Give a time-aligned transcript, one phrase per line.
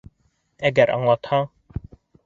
[0.71, 1.49] Әгәр аңлатһаң...